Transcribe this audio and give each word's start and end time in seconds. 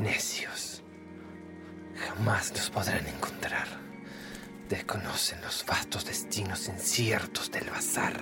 Necios. 0.00 0.82
Jamás 1.94 2.52
los 2.52 2.70
podrán 2.70 3.06
encontrar. 3.06 3.68
Desconocen 4.66 5.42
los 5.42 5.66
vastos 5.66 6.06
destinos 6.06 6.68
inciertos 6.68 7.50
del 7.50 7.68
bazar. 7.68 8.14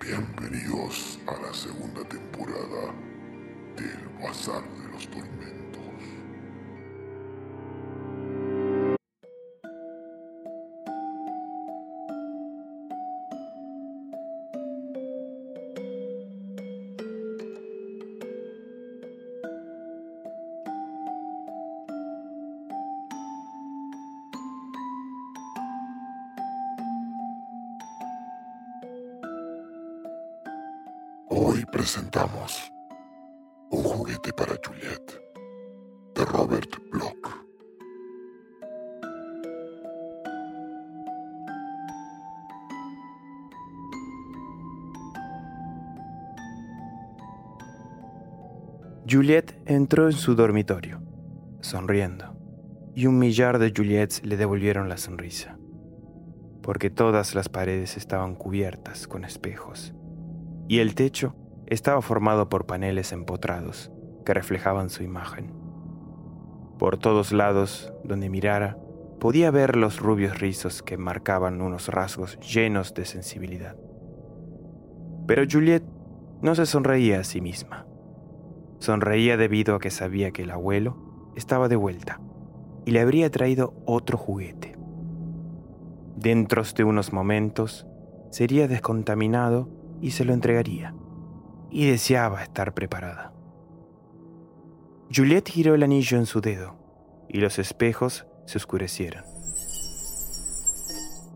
Bienvenidos 0.00 1.20
a 1.28 1.40
la 1.40 1.54
segunda 1.54 2.02
temporada 2.08 2.92
del 3.76 4.08
Bazar 4.20 4.64
de 4.64 4.88
los 4.92 5.08
Tormentos. 5.08 5.67
Juliet 49.10 49.58
entró 49.64 50.04
en 50.04 50.12
su 50.12 50.34
dormitorio, 50.34 51.00
sonriendo, 51.62 52.36
y 52.94 53.06
un 53.06 53.18
millar 53.18 53.58
de 53.58 53.72
Juliets 53.74 54.22
le 54.22 54.36
devolvieron 54.36 54.90
la 54.90 54.98
sonrisa, 54.98 55.56
porque 56.60 56.90
todas 56.90 57.34
las 57.34 57.48
paredes 57.48 57.96
estaban 57.96 58.34
cubiertas 58.34 59.08
con 59.08 59.24
espejos, 59.24 59.94
y 60.68 60.80
el 60.80 60.94
techo 60.94 61.34
estaba 61.68 62.02
formado 62.02 62.50
por 62.50 62.66
paneles 62.66 63.12
empotrados 63.12 63.90
que 64.26 64.34
reflejaban 64.34 64.90
su 64.90 65.02
imagen. 65.02 65.54
Por 66.78 66.98
todos 66.98 67.32
lados, 67.32 67.94
donde 68.04 68.28
mirara, 68.28 68.76
podía 69.20 69.50
ver 69.50 69.76
los 69.76 70.00
rubios 70.00 70.38
rizos 70.38 70.82
que 70.82 70.98
marcaban 70.98 71.62
unos 71.62 71.88
rasgos 71.88 72.38
llenos 72.40 72.92
de 72.92 73.06
sensibilidad. 73.06 73.74
Pero 75.26 75.44
Juliet 75.50 75.82
no 76.42 76.54
se 76.54 76.66
sonreía 76.66 77.20
a 77.20 77.24
sí 77.24 77.40
misma. 77.40 77.87
Sonreía 78.78 79.36
debido 79.36 79.74
a 79.74 79.80
que 79.80 79.90
sabía 79.90 80.30
que 80.30 80.42
el 80.42 80.50
abuelo 80.50 80.96
estaba 81.34 81.68
de 81.68 81.76
vuelta 81.76 82.20
y 82.84 82.92
le 82.92 83.00
habría 83.00 83.30
traído 83.30 83.74
otro 83.86 84.16
juguete. 84.16 84.76
Dentro 86.16 86.62
de 86.62 86.84
unos 86.84 87.12
momentos 87.12 87.86
sería 88.30 88.68
descontaminado 88.68 89.68
y 90.00 90.12
se 90.12 90.24
lo 90.24 90.32
entregaría, 90.32 90.94
y 91.70 91.86
deseaba 91.86 92.42
estar 92.42 92.74
preparada. 92.74 93.32
Juliet 95.14 95.48
giró 95.48 95.74
el 95.74 95.82
anillo 95.82 96.18
en 96.18 96.26
su 96.26 96.40
dedo 96.40 96.76
y 97.28 97.38
los 97.38 97.58
espejos 97.58 98.26
se 98.46 98.58
oscurecieron. 98.58 99.24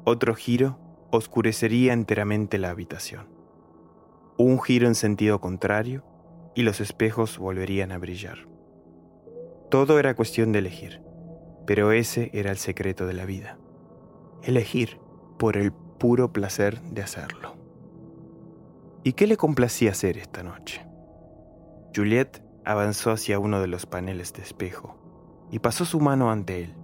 Otro 0.04 0.34
giro 0.34 0.78
oscurecería 1.10 1.92
enteramente 1.92 2.58
la 2.58 2.70
habitación. 2.70 3.28
Un 4.36 4.60
giro 4.60 4.88
en 4.88 4.94
sentido 4.94 5.40
contrario 5.40 6.04
y 6.54 6.62
los 6.62 6.80
espejos 6.80 7.38
volverían 7.38 7.92
a 7.92 7.98
brillar. 7.98 8.46
Todo 9.70 9.98
era 9.98 10.14
cuestión 10.14 10.52
de 10.52 10.58
elegir, 10.58 11.00
pero 11.66 11.92
ese 11.92 12.30
era 12.34 12.50
el 12.50 12.58
secreto 12.58 13.06
de 13.06 13.14
la 13.14 13.24
vida. 13.24 13.58
Elegir 14.42 15.00
por 15.38 15.56
el 15.56 15.72
puro 15.72 16.32
placer 16.32 16.80
de 16.82 17.02
hacerlo. 17.02 17.56
¿Y 19.02 19.14
qué 19.14 19.26
le 19.26 19.36
complacía 19.36 19.92
hacer 19.92 20.18
esta 20.18 20.42
noche? 20.42 20.86
Juliet 21.94 22.42
avanzó 22.64 23.10
hacia 23.10 23.38
uno 23.38 23.60
de 23.60 23.66
los 23.66 23.86
paneles 23.86 24.32
de 24.32 24.42
espejo 24.42 24.98
y 25.50 25.58
pasó 25.58 25.84
su 25.84 26.00
mano 26.00 26.30
ante 26.30 26.64
él. 26.64 26.74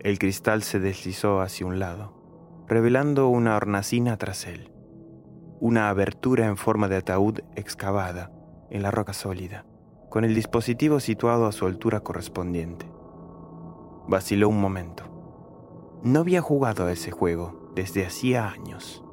El 0.00 0.18
cristal 0.18 0.62
se 0.62 0.80
deslizó 0.80 1.40
hacia 1.40 1.66
un 1.66 1.78
lado, 1.78 2.64
revelando 2.66 3.28
una 3.28 3.56
hornacina 3.56 4.16
tras 4.16 4.46
él, 4.46 4.72
una 5.60 5.88
abertura 5.88 6.46
en 6.46 6.56
forma 6.56 6.88
de 6.88 6.96
ataúd 6.96 7.40
excavada 7.54 8.32
en 8.70 8.82
la 8.82 8.90
roca 8.90 9.12
sólida, 9.12 9.64
con 10.08 10.24
el 10.24 10.34
dispositivo 10.34 11.00
situado 11.00 11.46
a 11.46 11.52
su 11.52 11.66
altura 11.66 12.00
correspondiente. 12.00 12.86
Vaciló 14.06 14.48
un 14.48 14.60
momento. 14.60 15.04
No 16.02 16.20
había 16.20 16.40
jugado 16.40 16.86
a 16.86 16.92
ese 16.92 17.10
juego 17.10 17.70
desde 17.74 18.06
hacía 18.06 18.48
años. 18.48 19.04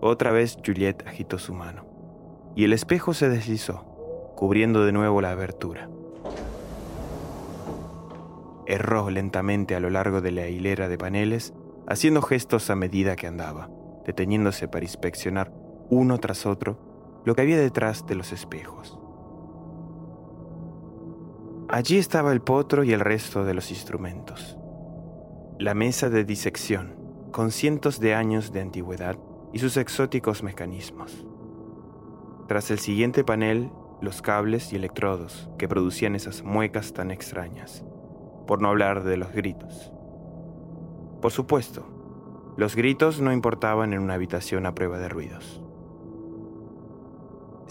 Otra 0.00 0.32
vez 0.32 0.58
Juliet 0.64 1.06
agitó 1.06 1.38
su 1.38 1.54
mano, 1.54 1.84
y 2.56 2.64
el 2.64 2.72
espejo 2.72 3.14
se 3.14 3.28
deslizó, 3.28 3.84
cubriendo 4.36 4.84
de 4.84 4.92
nuevo 4.92 5.20
la 5.20 5.30
abertura. 5.30 5.88
Erró 8.66 9.10
lentamente 9.10 9.74
a 9.74 9.80
lo 9.80 9.90
largo 9.90 10.20
de 10.20 10.32
la 10.32 10.48
hilera 10.48 10.88
de 10.88 10.98
paneles, 10.98 11.52
haciendo 11.86 12.22
gestos 12.22 12.70
a 12.70 12.76
medida 12.76 13.16
que 13.16 13.26
andaba, 13.26 13.70
deteniéndose 14.04 14.68
para 14.68 14.84
inspeccionar 14.84 15.52
uno 15.90 16.18
tras 16.18 16.46
otro 16.46 16.91
lo 17.24 17.34
que 17.34 17.42
había 17.42 17.58
detrás 17.58 18.06
de 18.06 18.14
los 18.14 18.32
espejos. 18.32 18.98
Allí 21.68 21.96
estaba 21.96 22.32
el 22.32 22.42
potro 22.42 22.84
y 22.84 22.92
el 22.92 23.00
resto 23.00 23.44
de 23.44 23.54
los 23.54 23.70
instrumentos. 23.70 24.58
La 25.58 25.74
mesa 25.74 26.10
de 26.10 26.24
disección, 26.24 26.96
con 27.30 27.50
cientos 27.50 27.98
de 27.98 28.14
años 28.14 28.52
de 28.52 28.60
antigüedad 28.60 29.16
y 29.52 29.58
sus 29.58 29.76
exóticos 29.76 30.42
mecanismos. 30.42 31.26
Tras 32.48 32.70
el 32.70 32.78
siguiente 32.78 33.24
panel, 33.24 33.70
los 34.02 34.20
cables 34.20 34.72
y 34.72 34.76
electrodos 34.76 35.48
que 35.58 35.68
producían 35.68 36.16
esas 36.16 36.42
muecas 36.42 36.92
tan 36.92 37.10
extrañas, 37.10 37.84
por 38.46 38.60
no 38.60 38.68
hablar 38.68 39.04
de 39.04 39.16
los 39.16 39.32
gritos. 39.32 39.92
Por 41.22 41.30
supuesto, 41.30 41.86
los 42.56 42.76
gritos 42.76 43.20
no 43.20 43.32
importaban 43.32 43.92
en 43.92 44.00
una 44.00 44.14
habitación 44.14 44.66
a 44.66 44.74
prueba 44.74 44.98
de 44.98 45.08
ruidos. 45.08 45.61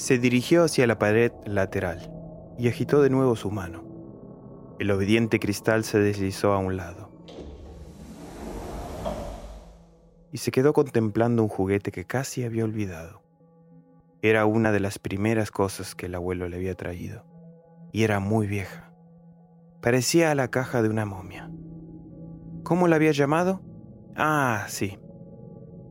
Se 0.02 0.18
dirigió 0.18 0.64
hacia 0.64 0.88
la 0.88 0.98
pared 0.98 1.32
lateral 1.46 2.12
y 2.58 2.68
agitó 2.68 3.04
de 3.04 3.12
nuevo 3.12 3.36
su 3.36 3.52
mano. 3.52 3.84
El 4.80 4.90
obediente 4.90 5.40
cristal 5.40 5.84
se 5.84 6.00
deslizó 6.00 6.54
a 6.54 6.58
un 6.58 6.76
lado. 6.76 7.12
Y 10.32 10.40
se 10.40 10.50
quedó 10.50 10.74
contemplando 10.74 11.44
un 11.44 11.50
juguete 11.50 11.92
que 11.92 12.06
casi 12.06 12.44
había 12.44 12.64
olvidado. 12.64 13.22
Era 14.24 14.48
una 14.48 14.72
de 14.72 14.80
las 14.80 14.98
primeras 14.98 15.52
cosas 15.52 15.94
que 15.94 16.08
el 16.08 16.16
abuelo 16.16 16.50
le 16.50 16.56
había 16.56 16.74
traído, 16.74 17.24
y 17.92 18.02
era 18.02 18.20
muy 18.20 18.48
vieja. 18.48 18.92
Parecía 19.84 20.32
a 20.32 20.36
la 20.36 20.48
caja 20.48 20.82
de 20.82 20.90
una 20.90 21.06
momia. 21.06 21.52
¿Cómo 22.64 22.88
la 22.88 22.96
había 22.96 23.12
llamado? 23.12 23.62
Ah, 24.16 24.66
sí. 24.68 24.98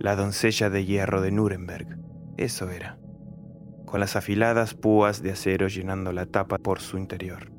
La 0.00 0.16
doncella 0.16 0.68
de 0.68 0.84
hierro 0.84 1.20
de 1.20 1.30
Nuremberg. 1.30 1.96
Eso 2.36 2.70
era. 2.70 3.00
Con 3.90 3.98
las 3.98 4.14
afiladas 4.14 4.75
púas 4.75 5.20
de 5.20 5.32
acero 5.32 5.66
llenando 5.66 6.12
la 6.12 6.25
tapa 6.25 6.58
por 6.58 6.78
su 6.78 6.96
interior. 6.96 7.50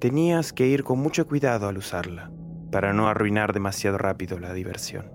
Tenías 0.00 0.52
que 0.52 0.66
ir 0.66 0.82
con 0.82 0.98
mucho 0.98 1.28
cuidado 1.28 1.68
al 1.68 1.78
usarla, 1.78 2.32
para 2.72 2.92
no 2.92 3.06
arruinar 3.06 3.52
demasiado 3.52 3.96
rápido 3.96 4.40
la 4.40 4.52
diversión. 4.52 5.12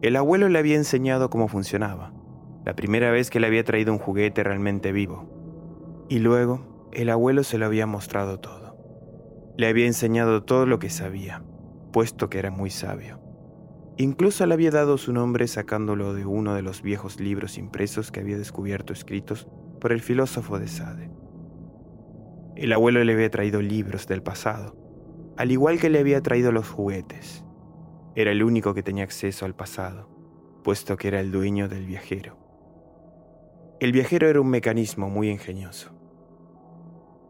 El 0.00 0.14
abuelo 0.14 0.48
le 0.48 0.60
había 0.60 0.76
enseñado 0.76 1.28
cómo 1.28 1.48
funcionaba, 1.48 2.12
la 2.64 2.76
primera 2.76 3.10
vez 3.10 3.30
que 3.30 3.40
le 3.40 3.48
había 3.48 3.64
traído 3.64 3.92
un 3.92 3.98
juguete 3.98 4.44
realmente 4.44 4.92
vivo. 4.92 6.06
Y 6.08 6.20
luego, 6.20 6.88
el 6.92 7.10
abuelo 7.10 7.42
se 7.42 7.58
lo 7.58 7.66
había 7.66 7.86
mostrado 7.86 8.38
todo. 8.38 8.76
Le 9.56 9.66
había 9.66 9.86
enseñado 9.86 10.44
todo 10.44 10.66
lo 10.66 10.78
que 10.78 10.88
sabía, 10.88 11.42
puesto 11.90 12.30
que 12.30 12.38
era 12.38 12.52
muy 12.52 12.70
sabio. 12.70 13.25
Incluso 13.98 14.44
le 14.44 14.52
había 14.52 14.70
dado 14.70 14.98
su 14.98 15.12
nombre 15.14 15.48
sacándolo 15.48 16.12
de 16.12 16.26
uno 16.26 16.54
de 16.54 16.60
los 16.60 16.82
viejos 16.82 17.18
libros 17.18 17.56
impresos 17.56 18.10
que 18.12 18.20
había 18.20 18.36
descubierto 18.36 18.92
escritos 18.92 19.48
por 19.80 19.90
el 19.90 20.02
filósofo 20.02 20.58
de 20.58 20.68
Sade. 20.68 21.10
El 22.56 22.74
abuelo 22.74 23.02
le 23.04 23.14
había 23.14 23.30
traído 23.30 23.62
libros 23.62 24.06
del 24.06 24.22
pasado, 24.22 24.76
al 25.38 25.50
igual 25.50 25.78
que 25.78 25.88
le 25.88 25.98
había 25.98 26.22
traído 26.22 26.52
los 26.52 26.68
juguetes. 26.68 27.42
Era 28.14 28.32
el 28.32 28.42
único 28.42 28.74
que 28.74 28.82
tenía 28.82 29.04
acceso 29.04 29.46
al 29.46 29.54
pasado, 29.54 30.10
puesto 30.62 30.98
que 30.98 31.08
era 31.08 31.20
el 31.20 31.32
dueño 31.32 31.68
del 31.68 31.86
viajero. 31.86 32.36
El 33.80 33.92
viajero 33.92 34.28
era 34.28 34.40
un 34.40 34.48
mecanismo 34.48 35.08
muy 35.08 35.30
ingenioso, 35.30 35.92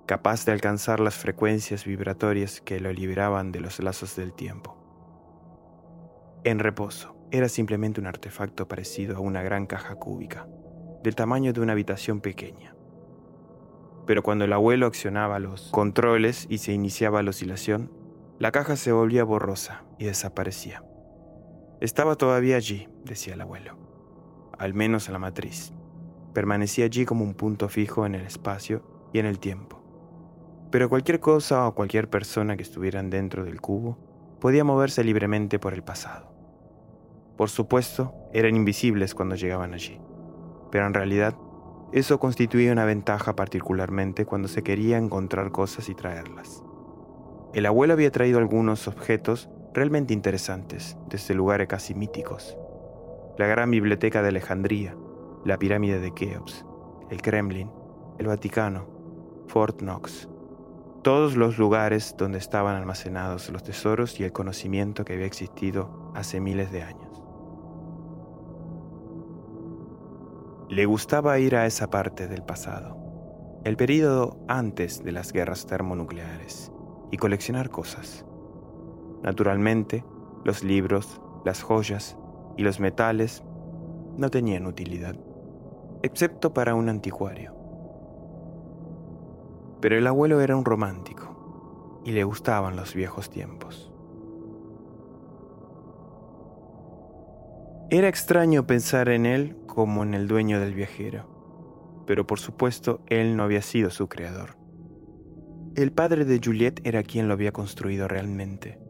capaz 0.07 0.45
de 0.47 0.53
alcanzar 0.53 0.99
las 0.99 1.15
frecuencias 1.15 1.85
vibratorias 1.85 2.61
que 2.61 2.81
lo 2.81 2.93
liberaban 2.93 3.53
de 3.53 3.61
los 3.61 3.81
lazos 3.81 4.17
del 4.17 4.33
tiempo. 4.33 4.76
En 6.45 6.59
reposo, 6.59 7.17
era 7.31 7.49
simplemente 7.49 8.01
un 8.01 8.07
artefacto 8.07 8.69
parecido 8.69 9.17
a 9.17 9.21
una 9.21 9.43
gran 9.43 9.67
caja 9.67 9.97
cúbica, 9.97 10.47
del 11.03 11.15
tamaño 11.15 11.53
de 11.53 11.61
una 11.61 11.73
habitación 11.73 12.21
pequeña. 12.21 12.75
Pero 14.07 14.23
cuando 14.23 14.45
el 14.45 14.53
abuelo 14.53 14.87
accionaba 14.87 15.39
los 15.41 15.71
controles 15.73 16.47
y 16.49 16.59
se 16.59 16.73
iniciaba 16.73 17.23
la 17.23 17.31
oscilación, 17.31 17.91
la 18.39 18.53
caja 18.53 18.77
se 18.77 18.93
volvía 18.93 19.25
borrosa 19.25 19.85
y 19.99 20.05
desaparecía. 20.05 20.85
Estaba 21.81 22.15
todavía 22.17 22.57
allí, 22.57 22.89
decía 23.05 23.35
el 23.35 23.41
abuelo, 23.41 23.77
al 24.59 24.75
menos 24.75 25.09
en 25.09 25.15
la 25.15 25.19
matriz. 25.19 25.73
Permanecía 26.33 26.85
allí 26.85 27.05
como 27.05 27.25
un 27.25 27.35
punto 27.35 27.69
fijo 27.69 28.07
en 28.07 28.15
el 28.15 28.25
espacio 28.25 28.83
y 29.13 29.19
en 29.19 29.27
el 29.27 29.39
tiempo. 29.39 29.83
Pero 30.71 30.89
cualquier 30.89 31.19
cosa 31.21 31.67
o 31.67 31.75
cualquier 31.75 32.09
persona 32.09 32.57
que 32.57 32.63
estuvieran 32.63 33.11
dentro 33.11 33.45
del 33.45 33.61
cubo 33.61 33.99
podía 34.41 34.65
moverse 34.65 35.05
libremente 35.05 35.59
por 35.59 35.75
el 35.75 35.83
pasado. 35.83 36.33
Por 37.37 37.51
supuesto, 37.51 38.15
eran 38.33 38.57
invisibles 38.57 39.15
cuando 39.15 39.35
llegaban 39.35 39.75
allí, 39.75 40.01
pero 40.71 40.87
en 40.87 40.95
realidad 40.95 41.37
eso 41.93 42.19
constituía 42.19 42.73
una 42.73 42.85
ventaja 42.85 43.37
particularmente 43.37 44.25
cuando 44.25 44.49
se 44.49 44.63
quería 44.63 44.99
encontrar 44.99 45.53
cosas 45.53 45.89
y 45.89 45.95
traerlas. 45.95 46.63
El 47.55 47.67
abuelo 47.67 47.95
había 47.95 48.11
traído 48.11 48.39
algunos 48.39 48.89
objetos 48.89 49.49
realmente 49.73 50.13
interesantes 50.13 50.97
desde 51.09 51.35
lugares 51.35 51.69
casi 51.69 51.95
míticos. 51.95 52.57
La 53.39 53.47
gran 53.47 53.71
biblioteca 53.71 54.23
de 54.23 54.29
Alejandría, 54.29 54.97
la 55.45 55.59
pirámide 55.59 56.01
de 56.01 56.13
Keops, 56.13 56.65
el 57.11 57.23
Kremlin, 57.23 57.71
el 58.19 58.27
Vaticano, 58.27 58.89
Fort 59.47 59.79
Knox, 59.79 60.29
todos 61.07 61.37
los 61.37 61.57
lugares 61.57 62.17
donde 62.19 62.39
estaban 62.39 62.75
almacenados 62.75 63.49
los 63.51 63.63
tesoros 63.63 64.19
y 64.19 64.25
el 64.25 64.33
conocimiento 64.33 65.05
que 65.05 65.13
había 65.13 65.27
existido 65.27 66.11
hace 66.17 66.41
miles 66.41 66.73
de 66.73 66.83
años. 66.83 67.23
Le 70.69 70.85
gustaba 70.85 71.39
ir 71.39 71.55
a 71.55 71.65
esa 71.65 71.91
parte 71.91 72.27
del 72.27 72.43
pasado, 72.43 72.97
el 73.63 73.77
período 73.77 74.45
antes 74.49 75.05
de 75.05 75.13
las 75.13 75.33
guerras 75.33 75.67
termonucleares, 75.67 76.73
y 77.13 77.19
coleccionar 77.19 77.71
cosas. 77.71 78.27
Naturalmente, 79.23 80.05
los 80.43 80.65
libros, 80.65 81.21
las 81.45 81.63
joyas 81.63 82.19
y 82.57 82.65
los 82.65 82.81
metales 82.81 83.45
no 84.17 84.29
tenían 84.29 84.67
utilidad, 84.67 85.15
excepto 86.03 86.53
para 86.53 86.75
un 86.75 86.89
anticuario. 86.89 87.66
Pero 89.81 89.99
el 89.99 90.07
abuelo 90.07 90.41
era 90.41 90.57
un 90.57 90.65
romántico 90.65 92.01
y 92.05 92.13
le 92.13 92.25
gustaban 92.25 92.77
los 92.77 92.95
viejos 92.95 93.31
tiempos. 93.31 93.93
Era 97.91 98.09
extraño 98.09 98.67
pensar 98.67 99.09
en 99.09 99.27
él 99.27 99.57
como 99.67 100.03
en 100.03 100.15
el 100.15 100.27
dueño 100.27 100.59
del 100.61 100.75
viajero, 100.75 102.05
pero 102.07 102.27
por 102.27 102.41
supuesto 102.41 103.01
él 103.07 103.37
no 103.37 103.45
había 103.45 103.63
sido 103.63 103.91
su 103.91 104.09
creador. 104.09 104.57
El 105.77 105.93
padre 105.93 106.25
de 106.25 106.41
Juliet 106.43 106.81
era 106.85 107.03
quien 107.03 107.29
lo 107.29 107.35
había 107.35 107.53
construido 107.53 108.09
realmente, 108.09 108.81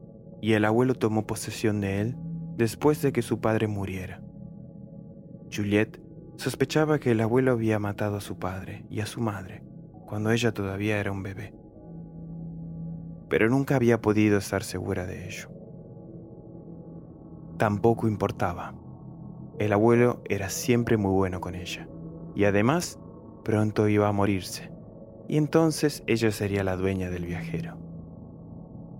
y 0.41 0.53
el 0.53 0.65
abuelo 0.65 0.95
tomó 0.95 1.27
posesión 1.27 1.81
de 1.81 2.01
él 2.01 2.17
después 2.57 3.03
de 3.03 3.13
que 3.13 3.23
su 3.23 3.41
padre 3.41 3.67
muriera. 3.67 4.23
Juliet 5.53 6.01
sospechaba 6.37 6.99
que 6.99 7.11
el 7.11 7.21
abuelo 7.21 7.53
había 7.53 7.79
matado 7.79 8.17
a 8.17 8.21
su 8.21 8.39
padre 8.39 8.87
y 8.89 9.01
a 9.01 9.07
su 9.07 9.21
madre 9.21 9.66
cuando 10.07 10.31
ella 10.31 10.53
todavía 10.53 10.99
era 10.99 11.13
un 11.13 11.23
bebé, 11.23 11.55
pero 13.29 13.49
nunca 13.49 13.77
había 13.77 14.01
podido 14.01 14.39
estar 14.39 14.63
segura 14.63 15.07
de 15.07 15.27
ello. 15.27 15.51
Tampoco 17.59 18.07
importaba 18.07 18.75
el 19.59 19.73
abuelo 19.73 20.21
era 20.29 20.51
siempre 20.51 20.99
muy 20.99 21.13
bueno 21.13 21.41
con 21.41 21.55
ella, 21.55 21.89
y 22.35 22.45
además 22.45 22.99
pronto 23.43 23.89
iba 23.89 24.07
a 24.07 24.13
morirse, 24.13 24.71
y 25.29 25.39
entonces 25.39 26.03
ella 26.07 26.31
sería 26.31 26.63
la 26.63 26.77
dueña 26.77 27.09
del 27.09 27.25
viajero. 27.25 27.79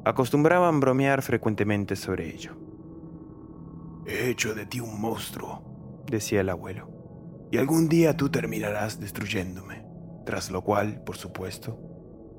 Acostumbraban 0.07 0.81
bromear 0.81 1.21
frecuentemente 1.21 1.95
sobre 1.95 2.35
ello. 2.35 2.57
He 4.07 4.31
hecho 4.31 4.55
de 4.55 4.65
ti 4.65 4.81
un 4.81 4.99
monstruo, 4.99 5.63
decía 6.07 6.41
el 6.41 6.49
abuelo, 6.49 6.89
y 7.51 7.59
algún 7.59 7.87
día 7.89 8.17
tú 8.17 8.31
terminarás 8.31 8.99
destruyéndome, 8.99 9.85
tras 10.27 10.51
lo 10.51 10.63
cual, 10.63 11.03
por 11.05 11.17
supuesto, 11.17 11.81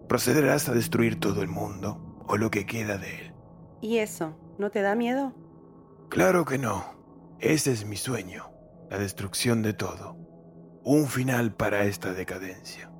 procederás 0.08 0.70
a 0.70 0.74
destruir 0.74 1.20
todo 1.20 1.42
el 1.42 1.48
mundo 1.48 2.24
o 2.28 2.38
lo 2.38 2.52
que 2.52 2.68
queda 2.68 2.98
de 2.98 3.16
él. 3.16 3.34
¿Y 3.82 3.98
eso? 3.98 4.38
¿No 4.60 4.70
te 4.70 4.82
da 4.82 4.94
miedo? 4.94 5.34
Claro 6.10 6.46
que 6.46 6.60
no. 6.60 6.86
Ese 7.40 7.72
es 7.72 7.86
mi 7.86 7.96
sueño, 7.96 8.52
la 8.90 9.00
destrucción 9.00 9.64
de 9.64 9.74
todo. 9.74 10.18
Un 10.84 11.08
final 11.08 11.56
para 11.56 11.86
esta 11.86 12.14
decadencia. 12.14 12.92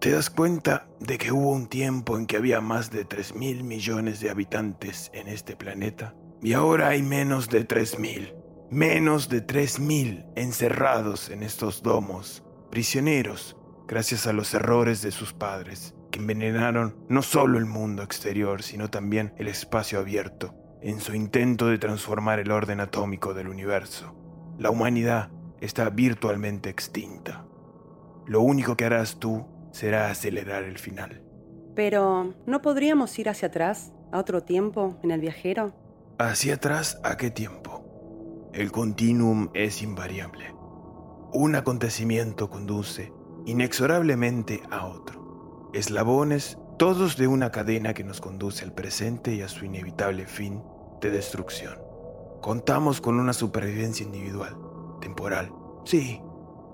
¿Te 0.00 0.10
das 0.10 0.30
cuenta 0.30 0.88
de 1.00 1.16
que 1.16 1.32
hubo 1.32 1.50
un 1.50 1.68
tiempo 1.68 2.18
en 2.18 2.26
que 2.26 2.36
había 2.36 2.60
más 2.60 2.90
de 2.90 3.04
3 3.04 3.36
mil 3.36 3.64
millones 3.64 4.20
de 4.20 4.30
habitantes 4.30 5.10
en 5.14 5.28
este 5.28 5.56
planeta? 5.56 6.14
Y 6.42 6.52
ahora 6.52 6.88
hay 6.88 7.02
menos 7.02 7.48
de 7.48 7.64
3 7.64 7.98
mil. 7.98 8.34
Menos 8.70 9.28
de 9.28 9.40
3 9.40 9.80
mil 9.80 10.26
encerrados 10.34 11.30
en 11.30 11.42
estos 11.42 11.82
domos, 11.82 12.42
prisioneros, 12.70 13.56
gracias 13.86 14.26
a 14.26 14.32
los 14.32 14.54
errores 14.54 15.02
de 15.02 15.10
sus 15.10 15.32
padres, 15.32 15.94
que 16.10 16.20
envenenaron 16.20 16.96
no 17.08 17.22
solo 17.22 17.58
el 17.58 17.66
mundo 17.66 18.02
exterior, 18.02 18.62
sino 18.62 18.90
también 18.90 19.32
el 19.36 19.48
espacio 19.48 19.98
abierto 19.98 20.54
en 20.84 21.00
su 21.00 21.14
intento 21.14 21.68
de 21.68 21.78
transformar 21.78 22.40
el 22.40 22.50
orden 22.50 22.78
atómico 22.80 23.32
del 23.32 23.48
universo. 23.48 24.14
La 24.58 24.70
humanidad 24.70 25.30
está 25.60 25.88
virtualmente 25.88 26.68
extinta. 26.68 27.46
Lo 28.26 28.42
único 28.42 28.76
que 28.76 28.84
harás 28.84 29.18
tú 29.18 29.46
será 29.72 30.10
acelerar 30.10 30.62
el 30.64 30.78
final. 30.78 31.22
Pero, 31.74 32.34
¿no 32.46 32.60
podríamos 32.60 33.18
ir 33.18 33.30
hacia 33.30 33.48
atrás, 33.48 33.92
a 34.12 34.18
otro 34.18 34.42
tiempo, 34.42 34.98
en 35.02 35.10
el 35.10 35.20
viajero? 35.20 35.72
¿Hacia 36.18 36.54
atrás 36.54 37.00
a 37.02 37.16
qué 37.16 37.30
tiempo? 37.30 38.50
El 38.52 38.70
continuum 38.70 39.48
es 39.54 39.82
invariable. 39.82 40.54
Un 41.32 41.56
acontecimiento 41.56 42.50
conduce 42.50 43.12
inexorablemente 43.46 44.62
a 44.70 44.86
otro. 44.86 45.70
Eslabones, 45.72 46.58
todos 46.78 47.16
de 47.16 47.26
una 47.26 47.50
cadena 47.50 47.94
que 47.94 48.04
nos 48.04 48.20
conduce 48.20 48.64
al 48.64 48.72
presente 48.72 49.34
y 49.34 49.42
a 49.42 49.48
su 49.48 49.64
inevitable 49.64 50.26
fin 50.26 50.62
de 51.00 51.10
destrucción. 51.10 51.78
Contamos 52.40 53.00
con 53.00 53.18
una 53.18 53.32
supervivencia 53.32 54.04
individual, 54.04 54.56
temporal, 55.00 55.52
sí, 55.84 56.20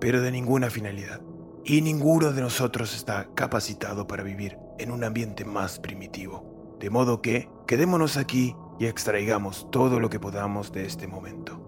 pero 0.00 0.20
de 0.20 0.30
ninguna 0.30 0.70
finalidad. 0.70 1.20
Y 1.64 1.82
ninguno 1.82 2.32
de 2.32 2.40
nosotros 2.40 2.94
está 2.94 3.28
capacitado 3.34 4.06
para 4.06 4.22
vivir 4.22 4.58
en 4.78 4.90
un 4.90 5.04
ambiente 5.04 5.44
más 5.44 5.78
primitivo. 5.78 6.76
De 6.80 6.88
modo 6.88 7.20
que 7.20 7.50
quedémonos 7.66 8.16
aquí 8.16 8.56
y 8.78 8.86
extraigamos 8.86 9.70
todo 9.70 10.00
lo 10.00 10.08
que 10.08 10.18
podamos 10.18 10.72
de 10.72 10.86
este 10.86 11.06
momento. 11.06 11.60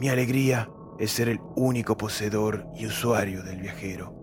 Mi 0.00 0.08
alegría 0.08 0.68
es 0.98 1.12
ser 1.12 1.28
el 1.28 1.40
único 1.54 1.96
poseedor 1.96 2.66
y 2.76 2.86
usuario 2.86 3.42
del 3.42 3.60
viajero. 3.60 4.21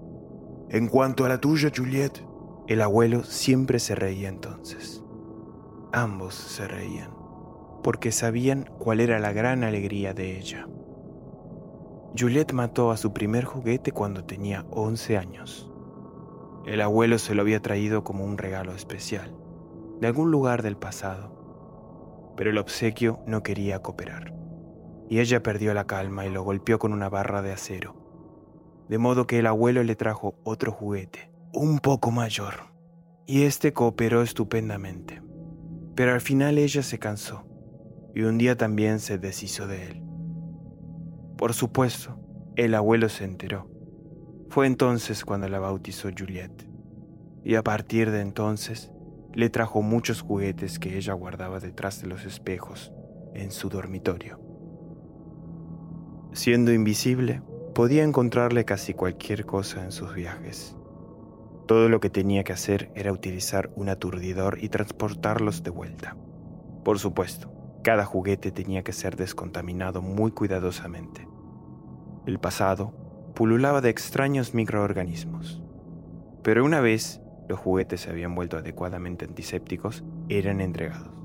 En 0.70 0.88
cuanto 0.88 1.26
a 1.26 1.30
la 1.30 1.40
tuya, 1.40 1.72
Juliet, 1.76 2.24
el 2.68 2.82
abuelo 2.82 3.24
siempre 3.24 3.80
se 3.80 3.96
reía 3.96 4.30
entonces. 4.30 5.04
Ambos 5.92 6.36
se 6.36 6.68
reían 6.68 7.20
porque 7.84 8.12
sabían 8.12 8.70
cuál 8.78 9.00
era 9.00 9.20
la 9.20 9.32
gran 9.32 9.64
alegría 9.64 10.14
de 10.14 10.38
ella. 10.38 10.68
Juliet 12.18 12.52
mató 12.54 12.92
a 12.92 12.98
su 12.98 13.14
primer 13.14 13.46
juguete 13.46 13.92
cuando 13.92 14.24
tenía 14.24 14.66
11 14.72 15.18
años. 15.18 15.72
El 16.66 16.82
abuelo 16.82 17.18
se 17.20 17.36
lo 17.36 17.42
había 17.42 17.62
traído 17.62 18.04
como 18.04 18.26
un 18.26 18.38
regalo 18.38 18.74
especial, 18.74 19.36
de 20.00 20.08
algún 20.08 20.32
lugar 20.32 20.62
del 20.62 20.76
pasado, 20.76 22.34
pero 22.36 22.50
el 22.50 22.58
obsequio 22.58 23.20
no 23.26 23.44
quería 23.44 23.82
cooperar, 23.82 24.34
y 25.08 25.20
ella 25.20 25.42
perdió 25.42 25.74
la 25.74 25.86
calma 25.88 26.26
y 26.26 26.30
lo 26.30 26.44
golpeó 26.44 26.80
con 26.80 26.94
una 26.94 27.10
barra 27.10 27.42
de 27.42 27.54
acero, 27.54 27.96
de 28.90 28.98
modo 28.98 29.28
que 29.28 29.40
el 29.40 29.46
abuelo 29.46 29.84
le 29.84 29.96
trajo 29.96 30.36
otro 30.44 30.72
juguete, 30.72 31.32
un 31.54 31.80
poco 31.80 32.12
mayor, 32.12 32.68
Y 33.28 33.44
este 33.44 33.74
cooperó 33.74 34.24
estupendamente. 34.24 35.22
Pero 35.94 36.14
al 36.14 36.22
final 36.22 36.58
ella 36.58 36.82
se 36.82 36.98
cansó 36.98 37.46
y 38.16 38.24
un 38.24 38.40
día 38.40 38.58
también 38.58 39.00
se 39.00 39.20
deshizo 39.20 39.68
de 39.68 39.86
él. 39.86 40.04
Por 41.38 41.54
supuesto, 41.54 42.20
el 42.56 42.74
abuelo 42.74 43.08
se 43.08 43.26
enteró. 43.26 43.70
Fue 44.50 44.66
entonces 44.66 45.24
cuando 45.24 45.48
la 45.48 45.60
bautizó 45.60 46.10
Juliet. 46.10 46.68
Y 47.44 47.54
a 47.54 47.64
partir 47.64 48.10
de 48.10 48.22
entonces 48.22 48.92
le 49.36 49.52
trajo 49.52 49.84
muchos 49.84 50.22
juguetes 50.22 50.80
que 50.80 50.98
ella 50.98 51.14
guardaba 51.14 51.60
detrás 51.60 52.02
de 52.02 52.08
los 52.08 52.26
espejos 52.26 52.92
en 53.36 53.52
su 53.52 53.70
dormitorio. 53.70 54.40
Siendo 56.34 56.74
invisible, 56.74 57.44
podía 57.80 58.04
encontrarle 58.04 58.66
casi 58.66 58.94
cualquier 58.94 59.46
cosa 59.46 59.86
en 59.86 59.94
sus 59.94 60.14
viajes. 60.14 60.76
Todo 61.66 61.88
lo 61.88 62.02
que 62.02 62.10
tenía 62.10 62.44
que 62.44 62.52
hacer 62.52 62.92
era 62.94 63.14
utilizar 63.14 63.72
un 63.78 63.88
aturdidor 63.88 64.58
y 64.62 64.68
transportarlos 64.68 65.64
de 65.64 65.70
vuelta. 65.70 66.18
Por 66.84 67.00
supuesto, 67.00 67.50
cada 67.82 68.04
juguete 68.04 68.52
tenía 68.52 68.84
que 68.84 68.92
ser 68.92 69.16
descontaminado 69.16 70.02
muy 70.02 70.32
cuidadosamente. 70.32 71.26
El 72.26 72.38
pasado 72.38 72.92
pululaba 73.34 73.80
de 73.80 73.92
extraños 73.92 74.54
microorganismos. 74.54 75.64
Pero 76.44 76.66
una 76.66 76.82
vez 76.82 77.22
los 77.48 77.60
juguetes 77.60 78.02
se 78.02 78.10
habían 78.10 78.36
vuelto 78.36 78.58
adecuadamente 78.58 79.24
antisépticos, 79.24 80.04
eran 80.28 80.60
entregados. 80.60 81.16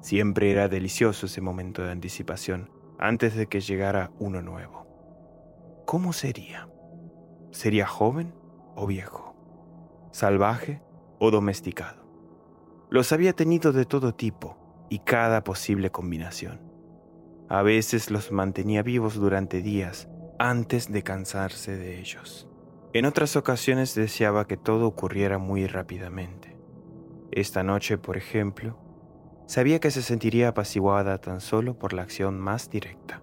Siempre 0.00 0.50
era 0.50 0.66
delicioso 0.66 1.26
ese 1.26 1.40
momento 1.40 1.84
de 1.84 1.92
anticipación 1.92 2.68
antes 2.98 3.36
de 3.36 3.46
que 3.46 3.60
llegara 3.60 4.10
uno 4.18 4.42
nuevo. 4.42 4.89
¿Cómo 5.90 6.12
sería? 6.12 6.68
¿Sería 7.50 7.84
joven 7.84 8.32
o 8.76 8.86
viejo? 8.86 9.34
¿Salvaje 10.12 10.80
o 11.18 11.32
domesticado? 11.32 12.04
Los 12.90 13.10
había 13.10 13.32
tenido 13.32 13.72
de 13.72 13.86
todo 13.86 14.14
tipo 14.14 14.86
y 14.88 15.00
cada 15.00 15.42
posible 15.42 15.90
combinación. 15.90 16.60
A 17.48 17.62
veces 17.62 18.12
los 18.12 18.30
mantenía 18.30 18.84
vivos 18.84 19.16
durante 19.16 19.62
días 19.62 20.08
antes 20.38 20.92
de 20.92 21.02
cansarse 21.02 21.76
de 21.76 21.98
ellos. 21.98 22.46
En 22.92 23.04
otras 23.04 23.34
ocasiones 23.34 23.96
deseaba 23.96 24.46
que 24.46 24.56
todo 24.56 24.86
ocurriera 24.86 25.38
muy 25.38 25.66
rápidamente. 25.66 26.56
Esta 27.32 27.64
noche, 27.64 27.98
por 27.98 28.16
ejemplo, 28.16 28.78
sabía 29.46 29.80
que 29.80 29.90
se 29.90 30.02
sentiría 30.02 30.50
apaciguada 30.50 31.20
tan 31.20 31.40
solo 31.40 31.76
por 31.80 31.94
la 31.94 32.02
acción 32.02 32.38
más 32.38 32.70
directa. 32.70 33.22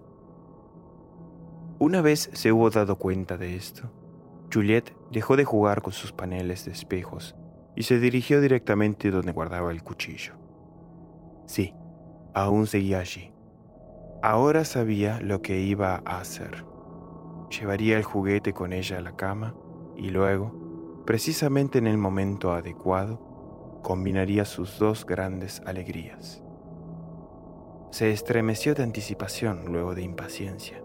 Una 1.80 2.02
vez 2.02 2.28
se 2.32 2.50
hubo 2.50 2.70
dado 2.70 2.96
cuenta 2.96 3.36
de 3.36 3.54
esto, 3.54 3.88
Juliet 4.52 4.96
dejó 5.12 5.36
de 5.36 5.44
jugar 5.44 5.80
con 5.80 5.92
sus 5.92 6.10
paneles 6.10 6.64
de 6.64 6.72
espejos 6.72 7.36
y 7.76 7.84
se 7.84 8.00
dirigió 8.00 8.40
directamente 8.40 9.12
donde 9.12 9.30
guardaba 9.30 9.70
el 9.70 9.84
cuchillo. 9.84 10.32
Sí, 11.46 11.74
aún 12.34 12.66
seguía 12.66 12.98
allí. 12.98 13.32
Ahora 14.22 14.64
sabía 14.64 15.20
lo 15.20 15.40
que 15.40 15.60
iba 15.60 16.02
a 16.04 16.18
hacer. 16.18 16.64
Llevaría 17.48 17.96
el 17.96 18.02
juguete 18.02 18.52
con 18.52 18.72
ella 18.72 18.98
a 18.98 19.02
la 19.02 19.14
cama 19.14 19.54
y 19.96 20.10
luego, 20.10 21.04
precisamente 21.06 21.78
en 21.78 21.86
el 21.86 21.96
momento 21.96 22.52
adecuado, 22.52 23.80
combinaría 23.84 24.44
sus 24.44 24.80
dos 24.80 25.06
grandes 25.06 25.62
alegrías. 25.64 26.42
Se 27.92 28.10
estremeció 28.10 28.74
de 28.74 28.82
anticipación 28.82 29.66
luego 29.66 29.94
de 29.94 30.02
impaciencia. 30.02 30.82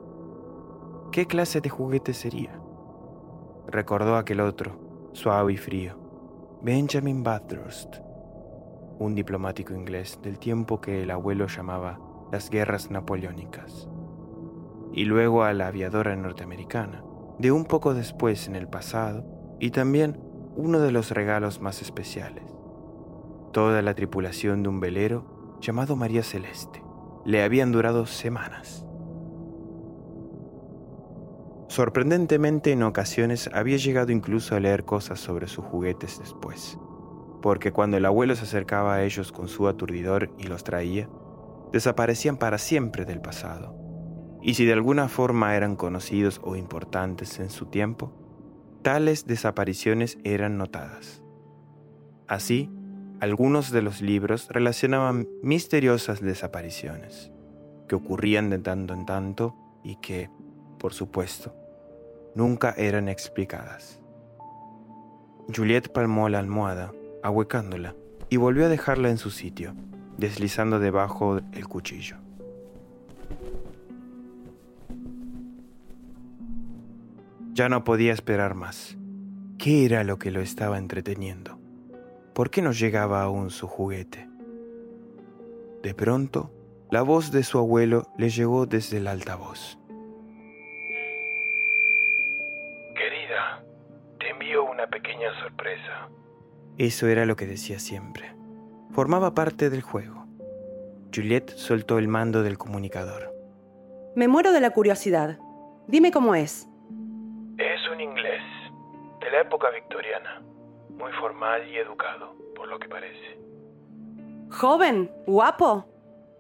¿Qué 1.13 1.27
clase 1.27 1.61
de 1.61 1.69
juguete 1.69 2.11
sería? 2.11 2.59
Recordó 3.67 4.15
aquel 4.15 4.39
otro, 4.39 5.11
suave 5.13 5.53
y 5.53 5.57
frío, 5.57 5.95
Benjamin 6.63 7.21
Bathurst, 7.21 7.97
un 8.97 9.13
diplomático 9.13 9.75
inglés 9.75 10.17
del 10.23 10.39
tiempo 10.39 10.81
que 10.81 11.03
el 11.03 11.11
abuelo 11.11 11.45
llamaba 11.45 11.99
las 12.31 12.49
guerras 12.49 12.89
napoleónicas 12.89 13.87
y 14.91 15.05
luego 15.05 15.43
a 15.43 15.53
la 15.53 15.67
aviadora 15.67 16.15
norteamericana, 16.15 17.03
de 17.37 17.51
un 17.51 17.65
poco 17.65 17.93
después 17.93 18.47
en 18.47 18.55
el 18.55 18.67
pasado, 18.67 19.23
y 19.59 19.69
también 19.69 20.19
uno 20.55 20.79
de 20.79 20.91
los 20.91 21.11
regalos 21.11 21.61
más 21.61 21.83
especiales. 21.83 22.43
Toda 23.51 23.83
la 23.83 23.93
tripulación 23.93 24.63
de 24.63 24.69
un 24.69 24.79
velero 24.79 25.59
llamado 25.61 25.95
María 25.95 26.23
Celeste. 26.23 26.83
Le 27.23 27.43
habían 27.43 27.71
durado 27.71 28.07
semanas. 28.07 28.87
Sorprendentemente 31.73 32.71
en 32.71 32.83
ocasiones 32.83 33.49
había 33.51 33.77
llegado 33.77 34.11
incluso 34.11 34.55
a 34.55 34.59
leer 34.59 34.85
cosas 34.85 35.19
sobre 35.19 35.47
sus 35.47 35.65
juguetes 35.65 36.19
después, 36.19 36.77
porque 37.41 37.71
cuando 37.71 37.97
el 37.97 38.05
abuelo 38.05 38.35
se 38.35 38.43
acercaba 38.43 38.93
a 38.93 39.03
ellos 39.03 39.31
con 39.31 39.47
su 39.47 39.67
aturdidor 39.67 40.29
y 40.37 40.43
los 40.43 40.63
traía, 40.63 41.09
desaparecían 41.71 42.37
para 42.37 42.59
siempre 42.59 43.05
del 43.05 43.21
pasado 43.21 43.75
y 44.39 44.53
si 44.53 44.65
de 44.65 44.73
alguna 44.73 45.07
forma 45.07 45.55
eran 45.55 45.75
conocidos 45.75 46.39
o 46.43 46.55
importantes 46.55 47.39
en 47.39 47.49
su 47.49 47.65
tiempo, 47.65 48.13
tales 48.83 49.25
desapariciones 49.25 50.19
eran 50.23 50.59
notadas. 50.59 51.23
Así, 52.27 52.69
algunos 53.19 53.71
de 53.71 53.81
los 53.81 53.99
libros 53.99 54.47
relacionaban 54.51 55.27
misteriosas 55.41 56.21
desapariciones, 56.21 57.31
que 57.87 57.95
ocurrían 57.95 58.51
de 58.51 58.59
tanto 58.59 58.93
en 58.93 59.07
tanto 59.07 59.55
y 59.83 59.95
que, 59.95 60.29
por 60.77 60.93
supuesto, 60.93 61.62
nunca 62.35 62.73
eran 62.77 63.09
explicadas. 63.09 63.99
Juliet 65.53 65.91
palmó 65.91 66.29
la 66.29 66.39
almohada, 66.39 66.93
ahuecándola, 67.21 67.95
y 68.29 68.37
volvió 68.37 68.65
a 68.65 68.69
dejarla 68.69 69.09
en 69.09 69.17
su 69.17 69.29
sitio, 69.29 69.75
deslizando 70.17 70.79
debajo 70.79 71.39
el 71.51 71.67
cuchillo. 71.67 72.17
Ya 77.53 77.69
no 77.69 77.83
podía 77.83 78.13
esperar 78.13 78.55
más. 78.55 78.97
¿Qué 79.59 79.85
era 79.85 80.03
lo 80.03 80.17
que 80.17 80.31
lo 80.31 80.41
estaba 80.41 80.79
entreteniendo? 80.79 81.59
¿Por 82.33 82.49
qué 82.49 82.63
no 82.63 82.71
llegaba 82.71 83.21
aún 83.21 83.51
su 83.51 83.67
juguete? 83.67 84.27
De 85.83 85.93
pronto, 85.93 86.51
la 86.89 87.03
voz 87.03 87.31
de 87.31 87.43
su 87.43 87.59
abuelo 87.59 88.07
le 88.17 88.29
llegó 88.29 88.65
desde 88.65 88.97
el 88.97 89.07
altavoz. 89.07 89.77
Sorpresa. 95.41 96.09
Eso 96.77 97.07
era 97.07 97.25
lo 97.25 97.35
que 97.35 97.45
decía 97.45 97.79
siempre. 97.79 98.35
Formaba 98.91 99.33
parte 99.33 99.69
del 99.69 99.81
juego. 99.81 100.25
Juliet 101.13 101.49
soltó 101.51 101.99
el 101.99 102.07
mando 102.07 102.43
del 102.43 102.57
comunicador. 102.57 103.33
Me 104.15 104.27
muero 104.27 104.51
de 104.51 104.61
la 104.61 104.71
curiosidad. 104.71 105.39
Dime 105.87 106.11
cómo 106.11 106.35
es 106.35 106.67
la 109.33 109.41
época 109.41 109.71
victoriana, 109.71 110.43
muy 110.95 111.11
formal 111.13 111.67
y 111.67 111.77
educado, 111.77 112.35
por 112.55 112.67
lo 112.67 112.77
que 112.77 112.87
parece. 112.87 113.39
¿Joven? 114.51 115.09
¿Guapo? 115.25 115.87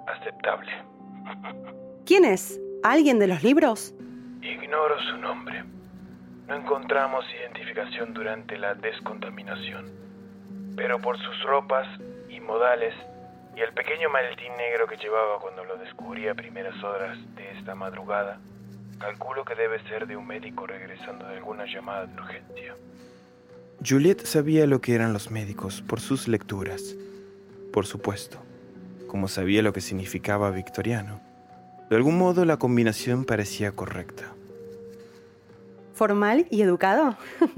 Aceptable. 0.05 0.71
¿Quién 2.05 2.23
es? 2.23 2.61
¿Alguien 2.83 3.17
de 3.17 3.25
los 3.25 3.41
libros? 3.41 3.95
Ignoro 4.43 4.99
su 5.09 5.17
nombre. 5.17 5.63
No 6.47 6.55
encontramos 6.55 7.25
identificación 7.39 8.13
durante 8.13 8.57
la 8.57 8.75
descontaminación, 8.75 9.91
pero 10.75 10.99
por 10.99 11.17
sus 11.17 11.43
ropas 11.43 11.87
y 12.29 12.39
modales 12.39 12.93
y 13.55 13.61
el 13.61 13.73
pequeño 13.73 14.09
maletín 14.09 14.51
negro 14.57 14.87
que 14.87 14.97
llevaba 14.97 15.39
cuando 15.39 15.63
lo 15.63 15.77
descubrí 15.77 16.27
a 16.27 16.35
primeras 16.35 16.81
horas 16.83 17.17
de 17.35 17.51
esta 17.57 17.75
madrugada, 17.75 18.39
Calculo 18.99 19.43
que 19.43 19.55
debe 19.55 19.81
ser 19.89 20.07
de 20.07 20.15
un 20.15 20.25
médico 20.25 20.65
regresando 20.65 21.27
de 21.27 21.35
alguna 21.35 21.65
llamada 21.65 22.05
de 22.05 22.13
urgencia. 22.13 22.75
Juliet 23.85 24.23
sabía 24.23 24.65
lo 24.65 24.79
que 24.79 24.95
eran 24.95 25.11
los 25.11 25.29
médicos 25.29 25.81
por 25.81 25.99
sus 25.99 26.29
lecturas. 26.29 26.95
Por 27.73 27.85
supuesto, 27.85 28.37
como 29.07 29.27
sabía 29.27 29.61
lo 29.61 29.73
que 29.73 29.81
significaba 29.81 30.51
victoriano. 30.51 31.19
De 31.89 31.97
algún 31.97 32.17
modo 32.17 32.45
la 32.45 32.57
combinación 32.57 33.25
parecía 33.25 33.73
correcta. 33.73 34.31
¿Formal 35.93 36.47
y 36.49 36.61
educado? 36.63 37.15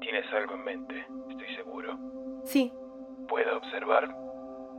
Tienes 0.00 0.24
algo 0.32 0.54
en 0.54 0.64
mente, 0.64 1.06
estoy 1.30 1.56
seguro. 1.56 1.98
Sí. 2.44 2.72
¿Puedo 3.28 3.56
observar? 3.56 4.16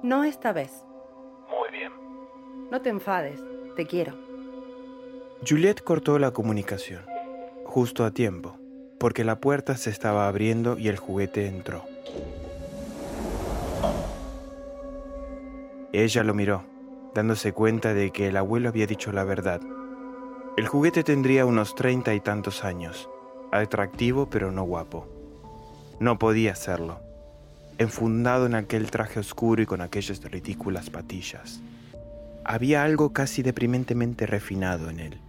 No 0.04 0.24
esta 0.24 0.52
vez. 0.54 0.86
Muy 1.50 1.72
bien. 1.72 1.92
No 2.70 2.82
te 2.82 2.90
enfades, 2.90 3.42
te 3.76 3.86
quiero. 3.86 4.14
Juliet 5.48 5.82
cortó 5.82 6.20
la 6.20 6.32
comunicación, 6.32 7.06
justo 7.64 8.04
a 8.04 8.12
tiempo, 8.12 8.58
porque 9.00 9.24
la 9.24 9.40
puerta 9.40 9.78
se 9.78 9.90
estaba 9.90 10.28
abriendo 10.28 10.78
y 10.78 10.90
el 10.90 10.98
juguete 10.98 11.48
entró. 11.48 11.84
Ella 15.94 16.24
lo 16.24 16.34
miró, 16.34 16.64
dándose 17.14 17.54
cuenta 17.54 17.94
de 17.94 18.12
que 18.12 18.28
el 18.28 18.38
abuelo 18.38 18.68
había 18.70 18.88
dicho 18.88 19.12
la 19.14 19.24
verdad. 19.24 19.62
El 20.58 20.68
juguete 20.68 21.04
tendría 21.04 21.46
unos 21.46 21.76
treinta 21.76 22.16
y 22.16 22.20
tantos 22.20 22.64
años, 22.64 23.08
atractivo 23.52 24.28
pero 24.28 24.52
no 24.52 24.64
guapo. 24.64 25.08
No 26.00 26.18
podía 26.18 26.54
hacerlo, 26.54 27.00
enfundado 27.78 28.48
en 28.48 28.56
aquel 28.56 28.90
traje 28.90 29.20
oscuro 29.20 29.62
y 29.62 29.68
con 29.68 29.82
aquellas 29.82 30.20
ridículas 30.24 30.90
patillas. 30.90 31.62
Había 32.44 32.84
algo 32.84 33.14
casi 33.14 33.44
deprimentemente 33.44 34.26
refinado 34.26 34.90
en 34.90 35.00
él. 35.00 35.20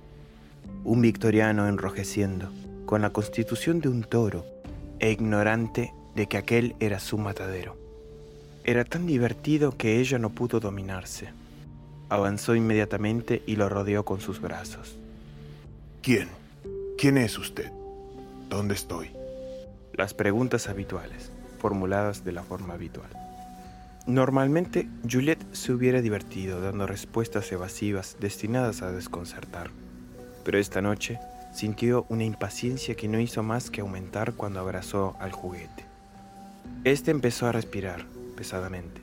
Un 0.85 1.03
victoriano 1.03 1.69
enrojeciendo, 1.69 2.51
con 2.87 3.03
la 3.03 3.11
constitución 3.11 3.81
de 3.81 3.91
un 3.91 4.05
toro, 4.05 4.47
e 4.99 5.11
ignorante 5.11 5.93
de 6.15 6.27
que 6.27 6.39
aquel 6.39 6.75
era 6.81 7.01
su 7.01 7.19
matadero. 7.19 7.77
Era 8.65 8.87
tan 8.87 9.07
divertido 9.07 9.77
que 9.77 10.01
ella 10.01 10.19
no 10.19 10.31
pudo 10.31 10.59
dominarse. 10.59 11.29
Avanzó 12.09 12.55
inmediatamente 12.55 13.43
y 13.45 13.57
lo 13.57 13.69
rodeó 13.69 14.07
con 14.07 14.23
sus 14.23 14.41
brazos. 14.41 14.99
¿Quién? 16.03 16.29
¿Quién 16.97 17.19
es 17.19 17.37
usted? 17.39 17.73
¿Dónde 18.49 18.75
estoy? 18.75 19.11
Las 19.93 20.15
preguntas 20.15 20.69
habituales, 20.69 21.33
formuladas 21.59 22.25
de 22.25 22.33
la 22.33 22.45
forma 22.45 22.75
habitual. 22.75 23.11
Normalmente, 24.07 24.89
Juliet 25.11 25.39
se 25.53 25.73
hubiera 25.73 26.01
divertido 26.01 26.61
dando 26.61 26.87
respuestas 26.87 27.51
evasivas 27.51 28.17
destinadas 28.21 28.81
a 28.83 28.93
desconcertar, 28.93 29.71
pero 30.45 30.59
esta 30.59 30.81
noche 30.81 31.19
sintió 31.53 32.07
una 32.09 32.25
impaciencia 32.25 32.95
que 32.95 33.09
no 33.09 33.19
hizo 33.19 33.43
más 33.43 33.69
que 33.69 33.81
aumentar 33.81 34.35
cuando 34.35 34.61
abrazó 34.61 35.17
al 35.19 35.33
juguete. 35.33 35.85
Este 36.85 37.11
empezó 37.11 37.49
a 37.49 37.53
respirar 37.53 38.07
pesadamente, 38.37 39.03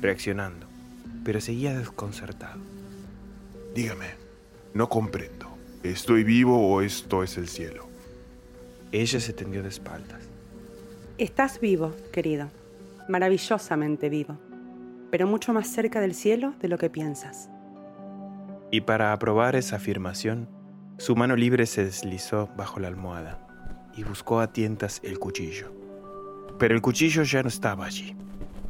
reaccionando, 0.00 0.66
pero 1.24 1.40
seguía 1.40 1.76
desconcertado. 1.76 2.60
Dígame, 3.74 4.06
no 4.72 4.88
comprendo. 4.88 5.57
¿Estoy 5.84 6.24
vivo 6.24 6.68
o 6.68 6.82
esto 6.82 7.22
es 7.22 7.38
el 7.38 7.46
cielo? 7.46 7.86
Ella 8.90 9.20
se 9.20 9.32
tendió 9.32 9.62
de 9.62 9.68
espaldas. 9.68 10.28
Estás 11.18 11.60
vivo, 11.60 11.94
querido, 12.12 12.50
maravillosamente 13.08 14.08
vivo, 14.08 14.36
pero 15.12 15.28
mucho 15.28 15.52
más 15.52 15.68
cerca 15.68 16.00
del 16.00 16.14
cielo 16.14 16.54
de 16.60 16.66
lo 16.66 16.78
que 16.78 16.90
piensas. 16.90 17.48
Y 18.72 18.80
para 18.80 19.12
aprobar 19.12 19.54
esa 19.54 19.76
afirmación, 19.76 20.48
su 20.96 21.14
mano 21.14 21.36
libre 21.36 21.64
se 21.64 21.84
deslizó 21.84 22.48
bajo 22.56 22.80
la 22.80 22.88
almohada 22.88 23.46
y 23.96 24.02
buscó 24.02 24.40
a 24.40 24.52
tientas 24.52 25.00
el 25.04 25.20
cuchillo. 25.20 25.72
Pero 26.58 26.74
el 26.74 26.82
cuchillo 26.82 27.22
ya 27.22 27.44
no 27.44 27.48
estaba 27.48 27.86
allí. 27.86 28.16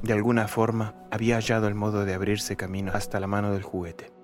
De 0.03 0.13
alguna 0.13 0.47
forma 0.47 0.95
había 1.11 1.37
hallado 1.37 1.69
el 1.69 1.75
modo 1.75 2.05
de 2.05 2.13
abrirse 2.13 2.55
camino 2.55 2.93
hasta 2.93 3.19
la 3.19 3.27
mano 3.27 3.55
del 3.55 3.63
juguete. 3.63 4.18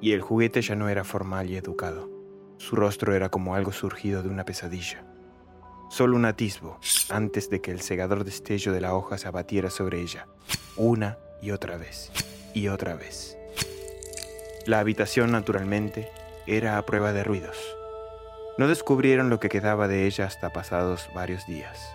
Y 0.00 0.12
el 0.12 0.20
juguete 0.20 0.62
ya 0.62 0.76
no 0.76 0.88
era 0.88 1.04
formal 1.04 1.50
y 1.50 1.56
educado. 1.56 2.08
Su 2.58 2.76
rostro 2.76 3.14
era 3.14 3.28
como 3.28 3.54
algo 3.54 3.72
surgido 3.72 4.22
de 4.22 4.28
una 4.28 4.44
pesadilla. 4.44 5.04
Solo 5.90 6.16
un 6.16 6.24
atisbo 6.24 6.78
antes 7.08 7.48
de 7.50 7.60
que 7.60 7.70
el 7.70 7.80
cegador 7.80 8.24
destello 8.24 8.72
de 8.72 8.80
la 8.80 8.94
hoja 8.94 9.16
se 9.16 9.28
abatiera 9.28 9.70
sobre 9.70 10.00
ella, 10.00 10.26
una 10.76 11.18
y 11.40 11.50
otra 11.50 11.76
vez, 11.76 12.12
y 12.54 12.68
otra 12.68 12.94
vez. 12.94 13.36
La 14.66 14.80
habitación, 14.80 15.32
naturalmente, 15.32 16.10
era 16.46 16.76
a 16.76 16.84
prueba 16.84 17.12
de 17.12 17.24
ruidos. 17.24 17.56
No 18.58 18.68
descubrieron 18.68 19.30
lo 19.30 19.40
que 19.40 19.48
quedaba 19.48 19.88
de 19.88 20.06
ella 20.06 20.26
hasta 20.26 20.50
pasados 20.50 21.08
varios 21.14 21.46
días. 21.46 21.90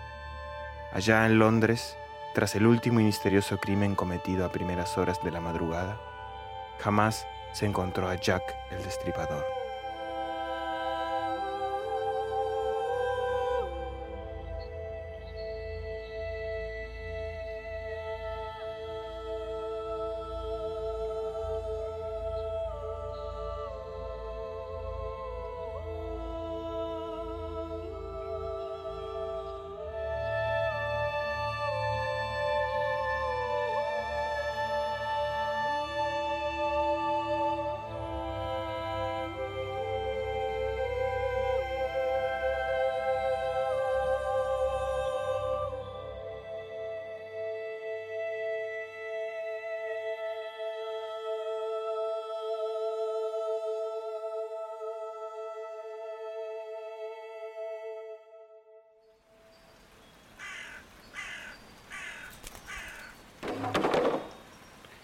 Allá 0.92 1.26
en 1.26 1.38
Londres, 1.38 1.96
tras 2.34 2.54
el 2.56 2.66
último 2.66 3.00
y 3.00 3.04
misterioso 3.04 3.58
crimen 3.58 3.94
cometido 3.94 4.44
a 4.44 4.50
primeras 4.50 4.96
horas 4.98 5.22
de 5.22 5.30
la 5.30 5.40
madrugada, 5.40 6.00
jamás 6.80 7.26
se 7.54 7.64
encontró 7.64 8.08
a 8.08 8.16
Jack 8.16 8.42
el 8.72 8.82
Destripador. 8.82 9.63